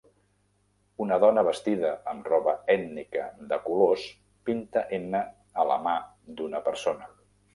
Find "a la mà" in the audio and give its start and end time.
5.65-5.95